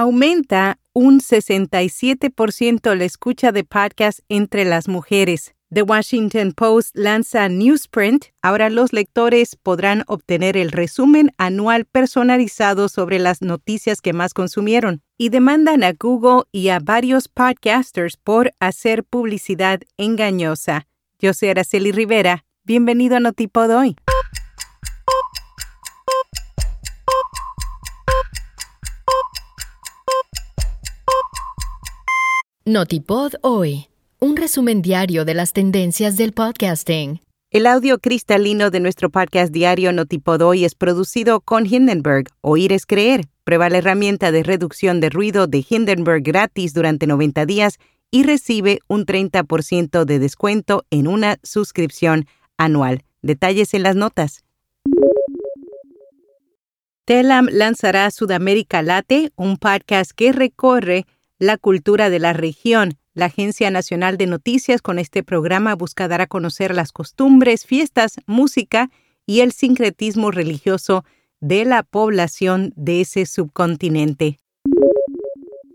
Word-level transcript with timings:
Aumenta 0.00 0.78
un 0.94 1.20
67% 1.20 2.94
la 2.94 3.04
escucha 3.04 3.52
de 3.52 3.64
podcast 3.64 4.20
entre 4.30 4.64
las 4.64 4.88
mujeres. 4.88 5.54
The 5.68 5.82
Washington 5.82 6.52
Post 6.52 6.96
lanza 6.96 7.50
Newsprint. 7.50 8.28
Ahora 8.40 8.70
los 8.70 8.94
lectores 8.94 9.56
podrán 9.56 10.04
obtener 10.06 10.56
el 10.56 10.72
resumen 10.72 11.32
anual 11.36 11.84
personalizado 11.84 12.88
sobre 12.88 13.18
las 13.18 13.42
noticias 13.42 14.00
que 14.00 14.14
más 14.14 14.32
consumieron. 14.32 15.02
Y 15.18 15.28
demandan 15.28 15.84
a 15.84 15.92
Google 15.92 16.44
y 16.50 16.70
a 16.70 16.78
varios 16.78 17.28
podcasters 17.28 18.16
por 18.16 18.52
hacer 18.58 19.04
publicidad 19.04 19.82
engañosa. 19.98 20.86
Yo 21.18 21.34
soy 21.34 21.50
Araceli 21.50 21.92
Rivera. 21.92 22.46
Bienvenido 22.64 23.16
a 23.16 23.20
Notipod 23.20 23.68
hoy. 23.76 23.96
Notipod 32.70 33.32
hoy, 33.42 33.88
un 34.20 34.36
resumen 34.36 34.80
diario 34.80 35.24
de 35.24 35.34
las 35.34 35.52
tendencias 35.52 36.16
del 36.16 36.32
podcasting. 36.32 37.20
El 37.50 37.66
audio 37.66 37.98
cristalino 37.98 38.70
de 38.70 38.78
nuestro 38.78 39.10
podcast 39.10 39.52
diario 39.52 39.92
Notipod 39.92 40.40
hoy 40.42 40.64
es 40.64 40.76
producido 40.76 41.40
con 41.40 41.66
Hindenburg. 41.66 42.28
Oír 42.42 42.72
es 42.72 42.86
creer. 42.86 43.22
Prueba 43.42 43.68
la 43.70 43.78
herramienta 43.78 44.30
de 44.30 44.44
reducción 44.44 45.00
de 45.00 45.10
ruido 45.10 45.48
de 45.48 45.66
Hindenburg 45.68 46.22
gratis 46.22 46.72
durante 46.72 47.08
90 47.08 47.44
días 47.44 47.78
y 48.12 48.22
recibe 48.22 48.78
un 48.86 49.04
30% 49.04 50.04
de 50.04 50.18
descuento 50.20 50.84
en 50.90 51.08
una 51.08 51.40
suscripción 51.42 52.26
anual. 52.56 53.02
Detalles 53.20 53.74
en 53.74 53.82
las 53.82 53.96
notas. 53.96 54.44
Telam 57.04 57.48
lanzará 57.50 58.08
Sudamérica 58.12 58.80
Late, 58.82 59.32
un 59.34 59.56
podcast 59.56 60.12
que 60.12 60.30
recorre 60.30 61.04
la 61.40 61.56
cultura 61.56 62.10
de 62.10 62.20
la 62.20 62.32
región. 62.32 62.98
La 63.14 63.26
Agencia 63.26 63.70
Nacional 63.72 64.16
de 64.16 64.26
Noticias 64.26 64.82
con 64.82 65.00
este 65.00 65.24
programa 65.24 65.74
busca 65.74 66.06
dar 66.06 66.20
a 66.20 66.28
conocer 66.28 66.72
las 66.74 66.92
costumbres, 66.92 67.66
fiestas, 67.66 68.20
música 68.26 68.90
y 69.26 69.40
el 69.40 69.50
sincretismo 69.50 70.30
religioso 70.30 71.04
de 71.40 71.64
la 71.64 71.82
población 71.82 72.72
de 72.76 73.00
ese 73.00 73.26
subcontinente. 73.26 74.38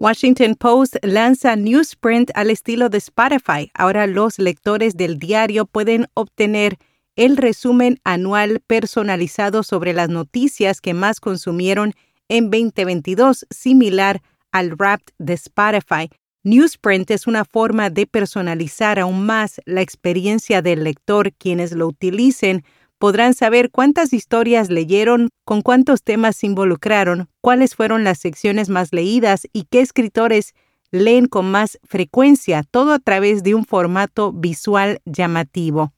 Washington 0.00 0.56
Post 0.56 0.96
lanza 1.02 1.54
Newsprint 1.54 2.32
al 2.34 2.50
estilo 2.50 2.88
de 2.88 2.98
Spotify. 2.98 3.70
Ahora 3.72 4.08
los 4.08 4.40
lectores 4.40 4.96
del 4.96 5.20
diario 5.20 5.64
pueden 5.64 6.08
obtener 6.14 6.76
el 7.14 7.36
resumen 7.36 8.00
anual 8.02 8.60
personalizado 8.66 9.62
sobre 9.62 9.92
las 9.92 10.08
noticias 10.08 10.80
que 10.80 10.92
más 10.92 11.20
consumieron 11.20 11.94
en 12.28 12.50
2022, 12.50 13.46
similar 13.50 14.22
al 14.52 14.74
Wrapped 14.76 15.14
de 15.18 15.34
Spotify. 15.34 16.08
Newsprint 16.44 17.10
es 17.10 17.26
una 17.26 17.44
forma 17.44 17.90
de 17.90 18.06
personalizar 18.06 18.98
aún 18.98 19.24
más 19.24 19.60
la 19.64 19.80
experiencia 19.80 20.62
del 20.62 20.84
lector. 20.84 21.32
Quienes 21.32 21.72
lo 21.72 21.86
utilicen 21.86 22.64
podrán 22.98 23.34
saber 23.34 23.70
cuántas 23.70 24.12
historias 24.12 24.70
leyeron, 24.70 25.30
con 25.44 25.62
cuántos 25.62 26.04
temas 26.04 26.36
se 26.36 26.46
involucraron, 26.46 27.28
cuáles 27.40 27.74
fueron 27.74 28.04
las 28.04 28.18
secciones 28.18 28.68
más 28.68 28.92
leídas 28.92 29.48
y 29.52 29.64
qué 29.64 29.80
escritores 29.80 30.52
leen 30.92 31.26
con 31.26 31.50
más 31.50 31.80
frecuencia, 31.82 32.62
todo 32.70 32.92
a 32.92 32.98
través 32.98 33.42
de 33.42 33.54
un 33.54 33.64
formato 33.64 34.32
visual 34.32 35.00
llamativo. 35.04 35.92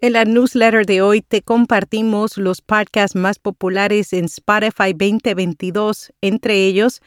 En 0.00 0.12
la 0.12 0.24
newsletter 0.24 0.86
de 0.86 1.02
hoy 1.02 1.22
te 1.22 1.42
compartimos 1.42 2.38
los 2.38 2.62
podcasts 2.62 3.16
más 3.16 3.40
populares 3.40 4.12
en 4.12 4.26
Spotify 4.26 4.92
2022. 4.92 6.12
Entre 6.20 6.66
ellos, 6.66 7.02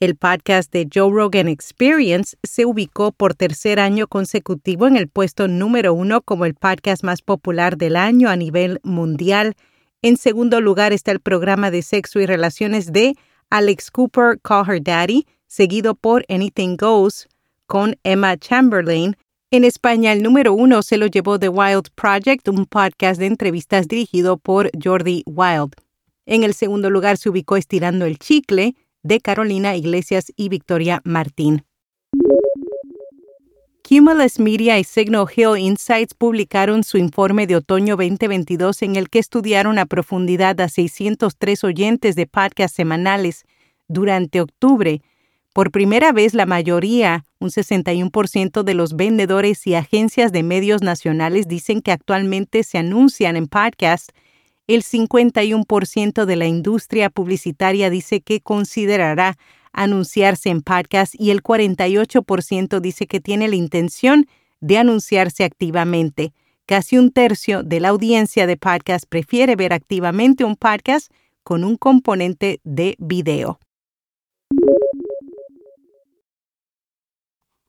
el 0.00 0.16
podcast 0.16 0.72
de 0.72 0.88
Joe 0.90 1.12
Rogan 1.12 1.46
Experience 1.46 2.34
se 2.42 2.64
ubicó 2.64 3.12
por 3.12 3.34
tercer 3.34 3.78
año 3.78 4.06
consecutivo 4.08 4.86
en 4.86 4.96
el 4.96 5.08
puesto 5.08 5.46
número 5.46 5.92
uno 5.92 6.22
como 6.22 6.46
el 6.46 6.54
podcast 6.54 7.04
más 7.04 7.20
popular 7.20 7.76
del 7.76 7.96
año 7.96 8.30
a 8.30 8.36
nivel 8.36 8.80
mundial. 8.82 9.54
En 10.00 10.16
segundo 10.16 10.62
lugar 10.62 10.94
está 10.94 11.12
el 11.12 11.20
programa 11.20 11.70
de 11.70 11.82
sexo 11.82 12.18
y 12.18 12.24
relaciones 12.24 12.94
de 12.94 13.14
Alex 13.50 13.90
Cooper, 13.90 14.40
Call 14.40 14.70
Her 14.70 14.82
Daddy, 14.82 15.26
seguido 15.48 15.94
por 15.94 16.24
Anything 16.30 16.78
Goes 16.78 17.28
con 17.66 17.98
Emma 18.04 18.38
Chamberlain, 18.38 19.18
en 19.52 19.64
España, 19.64 20.12
el 20.12 20.22
número 20.22 20.54
uno 20.54 20.82
se 20.82 20.96
lo 20.96 21.06
llevó 21.06 21.38
The 21.38 21.50
Wild 21.50 21.90
Project, 21.94 22.48
un 22.48 22.64
podcast 22.64 23.20
de 23.20 23.26
entrevistas 23.26 23.86
dirigido 23.86 24.38
por 24.38 24.70
Jordi 24.82 25.22
Wild. 25.26 25.74
En 26.24 26.42
el 26.42 26.54
segundo 26.54 26.88
lugar 26.88 27.18
se 27.18 27.28
ubicó 27.28 27.58
Estirando 27.58 28.06
el 28.06 28.18
Chicle, 28.18 28.74
de 29.02 29.20
Carolina 29.20 29.76
Iglesias 29.76 30.32
y 30.36 30.48
Victoria 30.48 31.02
Martín. 31.04 31.64
Cumulus 33.86 34.38
Media 34.38 34.78
y 34.78 34.84
Signal 34.84 35.26
Hill 35.36 35.58
Insights 35.58 36.14
publicaron 36.14 36.82
su 36.82 36.96
informe 36.96 37.46
de 37.46 37.56
otoño 37.56 37.96
2022 37.96 38.80
en 38.80 38.96
el 38.96 39.10
que 39.10 39.18
estudiaron 39.18 39.78
a 39.78 39.84
profundidad 39.84 40.58
a 40.62 40.70
603 40.70 41.64
oyentes 41.64 42.16
de 42.16 42.26
podcasts 42.26 42.76
semanales 42.76 43.44
durante 43.86 44.40
octubre 44.40 45.02
por 45.52 45.70
primera 45.70 46.12
vez, 46.12 46.32
la 46.32 46.46
mayoría, 46.46 47.24
un 47.38 47.50
61% 47.50 48.62
de 48.62 48.74
los 48.74 48.96
vendedores 48.96 49.66
y 49.66 49.74
agencias 49.74 50.32
de 50.32 50.42
medios 50.42 50.82
nacionales 50.82 51.46
dicen 51.46 51.82
que 51.82 51.92
actualmente 51.92 52.64
se 52.64 52.78
anuncian 52.78 53.36
en 53.36 53.48
podcast. 53.48 54.10
El 54.66 54.82
51% 54.82 56.24
de 56.24 56.36
la 56.36 56.46
industria 56.46 57.10
publicitaria 57.10 57.90
dice 57.90 58.22
que 58.22 58.40
considerará 58.40 59.36
anunciarse 59.72 60.48
en 60.48 60.62
podcast 60.62 61.14
y 61.18 61.30
el 61.30 61.42
48% 61.42 62.80
dice 62.80 63.06
que 63.06 63.20
tiene 63.20 63.48
la 63.48 63.56
intención 63.56 64.26
de 64.60 64.78
anunciarse 64.78 65.44
activamente. 65.44 66.32
Casi 66.64 66.96
un 66.96 67.10
tercio 67.10 67.62
de 67.62 67.80
la 67.80 67.88
audiencia 67.88 68.46
de 68.46 68.56
podcast 68.56 69.04
prefiere 69.06 69.56
ver 69.56 69.74
activamente 69.74 70.44
un 70.44 70.56
podcast 70.56 71.12
con 71.42 71.64
un 71.64 71.76
componente 71.76 72.60
de 72.64 72.96
video. 72.98 73.58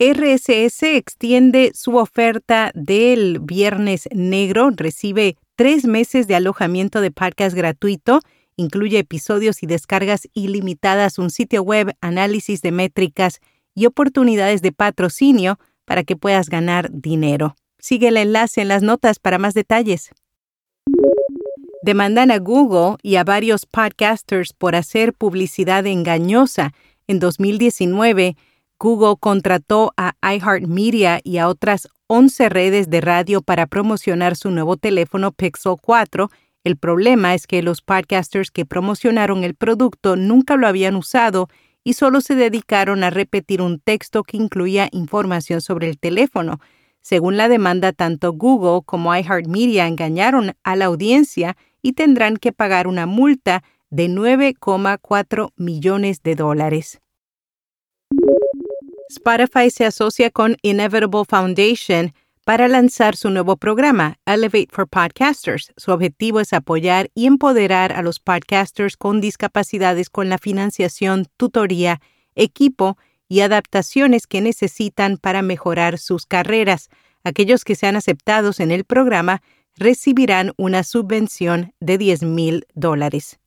RSS 0.00 0.84
extiende 0.84 1.72
su 1.74 1.96
oferta 1.96 2.70
del 2.74 3.40
Viernes 3.40 4.08
Negro, 4.12 4.70
recibe 4.70 5.36
tres 5.56 5.86
meses 5.86 6.28
de 6.28 6.36
alojamiento 6.36 7.00
de 7.00 7.10
podcast 7.10 7.56
gratuito, 7.56 8.20
incluye 8.54 9.00
episodios 9.00 9.60
y 9.64 9.66
descargas 9.66 10.28
ilimitadas, 10.34 11.18
un 11.18 11.30
sitio 11.30 11.62
web, 11.62 11.96
análisis 12.00 12.62
de 12.62 12.70
métricas 12.70 13.40
y 13.74 13.86
oportunidades 13.86 14.62
de 14.62 14.70
patrocinio 14.70 15.58
para 15.84 16.04
que 16.04 16.14
puedas 16.14 16.48
ganar 16.48 16.90
dinero. 16.92 17.56
Sigue 17.80 18.08
el 18.08 18.18
enlace 18.18 18.60
en 18.60 18.68
las 18.68 18.84
notas 18.84 19.18
para 19.18 19.38
más 19.38 19.54
detalles. 19.54 20.10
Demandan 21.82 22.30
a 22.30 22.38
Google 22.38 22.98
y 23.02 23.16
a 23.16 23.24
varios 23.24 23.66
podcasters 23.66 24.52
por 24.52 24.76
hacer 24.76 25.12
publicidad 25.12 25.86
engañosa. 25.86 26.72
En 27.08 27.18
2019, 27.18 28.36
Google 28.80 29.16
contrató 29.18 29.92
a 29.96 30.14
iHeartMedia 30.22 31.20
y 31.24 31.38
a 31.38 31.48
otras 31.48 31.88
11 32.06 32.48
redes 32.48 32.88
de 32.88 33.00
radio 33.00 33.42
para 33.42 33.66
promocionar 33.66 34.36
su 34.36 34.52
nuevo 34.52 34.76
teléfono 34.76 35.32
Pixel 35.32 35.74
4. 35.82 36.30
El 36.62 36.76
problema 36.76 37.34
es 37.34 37.48
que 37.48 37.62
los 37.62 37.82
podcasters 37.82 38.52
que 38.52 38.64
promocionaron 38.64 39.42
el 39.42 39.56
producto 39.56 40.14
nunca 40.14 40.56
lo 40.56 40.68
habían 40.68 40.94
usado 40.94 41.48
y 41.82 41.94
solo 41.94 42.20
se 42.20 42.36
dedicaron 42.36 43.02
a 43.02 43.10
repetir 43.10 43.62
un 43.62 43.80
texto 43.80 44.22
que 44.22 44.36
incluía 44.36 44.88
información 44.92 45.60
sobre 45.60 45.88
el 45.88 45.98
teléfono. 45.98 46.60
Según 47.00 47.36
la 47.36 47.48
demanda, 47.48 47.92
tanto 47.92 48.32
Google 48.32 48.82
como 48.84 49.14
iHeartMedia 49.14 49.88
engañaron 49.88 50.52
a 50.62 50.76
la 50.76 50.84
audiencia 50.84 51.56
y 51.82 51.94
tendrán 51.94 52.36
que 52.36 52.52
pagar 52.52 52.86
una 52.86 53.06
multa 53.06 53.64
de 53.90 54.08
9,4 54.08 55.50
millones 55.56 56.22
de 56.22 56.36
dólares. 56.36 57.00
Spotify 59.10 59.70
se 59.70 59.86
asocia 59.86 60.30
con 60.30 60.56
Inevitable 60.60 61.24
Foundation 61.26 62.12
para 62.44 62.68
lanzar 62.68 63.16
su 63.16 63.30
nuevo 63.30 63.56
programa, 63.56 64.18
Elevate 64.26 64.68
for 64.70 64.86
Podcasters. 64.86 65.72
Su 65.78 65.92
objetivo 65.92 66.40
es 66.40 66.52
apoyar 66.52 67.10
y 67.14 67.24
empoderar 67.24 67.92
a 67.92 68.02
los 68.02 68.20
podcasters 68.20 68.98
con 68.98 69.22
discapacidades 69.22 70.10
con 70.10 70.28
la 70.28 70.36
financiación, 70.36 71.26
tutoría, 71.38 72.02
equipo 72.34 72.98
y 73.28 73.40
adaptaciones 73.40 74.26
que 74.26 74.42
necesitan 74.42 75.16
para 75.16 75.40
mejorar 75.40 75.98
sus 75.98 76.26
carreras. 76.26 76.90
Aquellos 77.24 77.64
que 77.64 77.76
sean 77.76 77.96
aceptados 77.96 78.60
en 78.60 78.70
el 78.70 78.84
programa 78.84 79.40
recibirán 79.76 80.52
una 80.58 80.82
subvención 80.82 81.72
de 81.80 81.96
10 81.96 82.24
mil 82.24 82.66
dólares. 82.74 83.38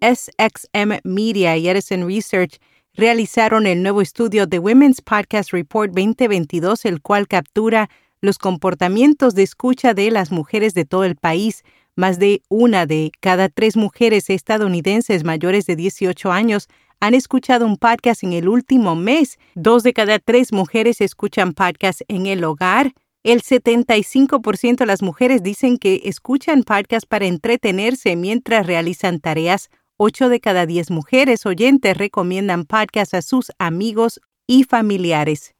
SXM 0.00 1.00
Media 1.04 1.56
y 1.58 1.68
Edison 1.68 2.06
Research 2.06 2.60
realizaron 2.98 3.68
el 3.68 3.84
nuevo 3.84 4.02
estudio 4.02 4.48
de 4.48 4.58
Women's 4.58 5.00
Podcast 5.00 5.52
Report 5.52 5.92
2022, 5.92 6.84
el 6.84 7.00
cual 7.00 7.28
captura 7.28 7.88
los 8.20 8.38
comportamientos 8.38 9.36
de 9.36 9.44
escucha 9.44 9.94
de 9.94 10.10
las 10.10 10.32
mujeres 10.32 10.74
de 10.74 10.84
todo 10.84 11.04
el 11.04 11.14
país. 11.14 11.62
Más 11.94 12.18
de 12.18 12.42
una 12.48 12.86
de 12.86 13.12
cada 13.20 13.48
tres 13.50 13.76
mujeres 13.76 14.28
estadounidenses 14.30 15.22
mayores 15.22 15.64
de 15.66 15.76
18 15.76 16.32
años 16.32 16.66
han 16.98 17.14
escuchado 17.14 17.66
un 17.66 17.76
podcast 17.76 18.24
en 18.24 18.32
el 18.32 18.48
último 18.48 18.96
mes. 18.96 19.38
Dos 19.54 19.84
de 19.84 19.92
cada 19.92 20.18
tres 20.18 20.52
mujeres 20.52 21.00
escuchan 21.00 21.52
podcasts 21.52 22.02
en 22.08 22.26
el 22.26 22.42
hogar. 22.42 22.94
El 23.22 23.42
75% 23.42 24.76
de 24.76 24.86
las 24.86 25.02
mujeres 25.02 25.44
dicen 25.44 25.78
que 25.78 26.02
escuchan 26.06 26.64
podcasts 26.64 27.06
para 27.06 27.26
entretenerse 27.26 28.16
mientras 28.16 28.66
realizan 28.66 29.20
tareas. 29.20 29.70
Ocho 30.00 30.28
de 30.28 30.38
cada 30.38 30.64
diez 30.64 30.92
mujeres 30.92 31.44
oyentes 31.44 31.96
recomiendan 31.96 32.66
podcasts 32.66 33.14
a 33.14 33.20
sus 33.20 33.50
amigos 33.58 34.20
y 34.46 34.62
familiares. 34.62 35.56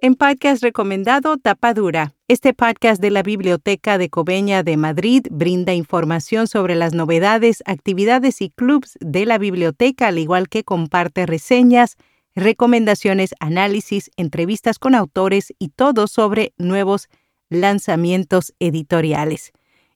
En 0.00 0.14
podcast 0.14 0.62
recomendado 0.62 1.38
Tapadura. 1.38 2.14
Este 2.28 2.54
podcast 2.54 3.02
de 3.02 3.10
la 3.10 3.24
Biblioteca 3.24 3.98
de 3.98 4.10
Cobeña 4.10 4.62
de 4.62 4.76
Madrid 4.76 5.26
brinda 5.28 5.74
información 5.74 6.46
sobre 6.46 6.76
las 6.76 6.94
novedades, 6.94 7.64
actividades 7.66 8.42
y 8.42 8.50
clubs 8.50 8.96
de 9.00 9.26
la 9.26 9.36
biblioteca, 9.36 10.06
al 10.06 10.18
igual 10.20 10.48
que 10.48 10.62
comparte 10.62 11.26
reseñas, 11.26 11.96
recomendaciones, 12.36 13.34
análisis, 13.40 14.12
entrevistas 14.16 14.78
con 14.78 14.94
autores 14.94 15.52
y 15.58 15.70
todo 15.70 16.06
sobre 16.06 16.52
nuevos 16.58 17.08
lanzamientos 17.48 18.54
editoriales. 18.60 19.50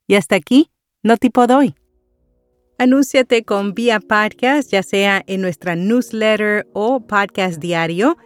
Y 0.08 0.16
hasta 0.16 0.34
aquí, 0.34 0.72
no 1.04 1.16
tipo 1.16 1.46
doy. 1.46 1.76
Anúnciate 2.78 3.44
con 3.44 3.74
Vía 3.74 4.00
Podcast, 4.00 4.70
ya 4.70 4.82
sea 4.82 5.22
en 5.26 5.40
nuestra 5.40 5.76
newsletter 5.76 6.66
o 6.72 7.00
podcast 7.06 7.60
diario 7.60 8.16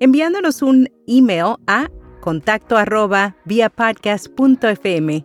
enviándonos 0.00 0.62
un 0.62 0.88
email 1.06 1.56
a 1.66 1.88
contacto 2.20 2.76
arroba 2.76 3.36
via 3.44 3.70
podcast.fm 3.70 5.24